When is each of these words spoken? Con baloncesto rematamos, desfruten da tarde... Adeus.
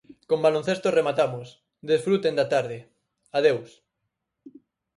Con 0.29 0.39
baloncesto 0.45 0.87
rematamos, 0.97 1.47
desfruten 1.89 2.33
da 2.39 2.45
tarde... 2.53 2.77
Adeus. 3.37 3.71